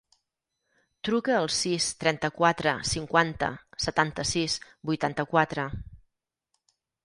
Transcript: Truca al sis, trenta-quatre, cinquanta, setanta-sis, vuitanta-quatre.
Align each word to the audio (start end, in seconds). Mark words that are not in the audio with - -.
Truca 1.09 1.35
al 1.39 1.45
sis, 1.55 1.89
trenta-quatre, 2.05 2.75
cinquanta, 2.93 3.53
setanta-sis, 3.87 4.59
vuitanta-quatre. 4.93 5.71